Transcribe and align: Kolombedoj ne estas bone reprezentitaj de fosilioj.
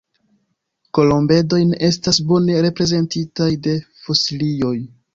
Kolombedoj 0.99 1.59
ne 1.73 1.79
estas 1.89 2.21
bone 2.33 2.59
reprezentitaj 2.69 3.53
de 3.71 3.81
fosilioj. 4.05 4.79